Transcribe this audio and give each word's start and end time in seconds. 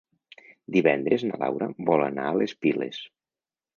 Divendres 0.75 1.25
na 1.29 1.39
Laura 1.43 1.67
vol 1.91 2.07
anar 2.07 2.27
a 2.31 2.35
les 2.41 2.57
Piles. 2.65 3.03